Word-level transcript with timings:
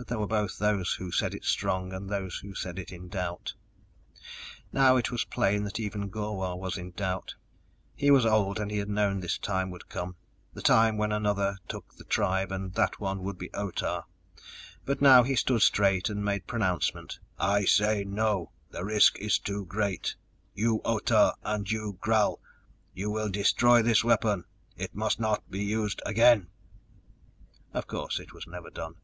But 0.00 0.06
there 0.06 0.20
were 0.20 0.28
both 0.28 0.58
those 0.58 0.94
who 0.94 1.10
said 1.10 1.34
it 1.34 1.44
strong, 1.44 1.92
and 1.92 2.08
those 2.08 2.38
who 2.38 2.54
said 2.54 2.78
in 2.78 3.08
doubt. 3.08 3.54
Now 4.72 4.96
it 4.96 5.10
was 5.10 5.24
plain 5.24 5.64
that 5.64 5.80
even 5.80 6.08
Gor 6.08 6.36
wah 6.36 6.54
was 6.54 6.78
in 6.78 6.92
doubt. 6.92 7.34
He 7.96 8.12
was 8.12 8.24
old 8.24 8.60
and 8.60 8.70
he 8.70 8.78
had 8.78 8.88
known 8.88 9.18
this 9.18 9.38
time 9.38 9.70
would 9.72 9.88
come, 9.88 10.14
the 10.54 10.62
time 10.62 10.98
when 10.98 11.10
another 11.10 11.56
took 11.66 11.92
the 11.96 12.04
tribe, 12.04 12.52
and 12.52 12.74
that 12.74 13.00
one 13.00 13.24
would 13.24 13.38
be 13.38 13.52
Otah. 13.52 14.02
But 14.84 15.02
now 15.02 15.24
he 15.24 15.34
stood 15.34 15.62
straight 15.62 16.08
and 16.08 16.24
made 16.24 16.46
pronouncement. 16.46 17.18
"I 17.36 17.64
say 17.64 18.04
no! 18.04 18.52
The 18.70 18.84
risk 18.84 19.18
is 19.18 19.36
too 19.40 19.66
great. 19.66 20.14
You, 20.54 20.80
Otah 20.84 21.32
and 21.42 21.68
you, 21.68 21.98
Gral 22.00 22.40
you 22.94 23.10
will 23.10 23.28
destroy 23.30 23.82
this 23.82 24.04
weapon. 24.04 24.44
It 24.76 24.94
must 24.94 25.18
not 25.18 25.50
be 25.50 25.64
used 25.64 26.00
again!" 26.06 26.46
Of 27.74 27.88
course 27.88 28.20
it 28.20 28.32
was 28.32 28.46
never 28.46 28.70
done. 28.70 28.94